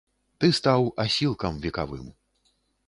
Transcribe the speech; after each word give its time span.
Ты 0.43 0.49
стаў 0.59 0.89
асілкам 1.05 1.61
векавым. 1.67 2.13